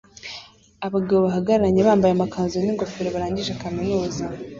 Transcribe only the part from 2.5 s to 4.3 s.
n'ingofero barangije kaminuza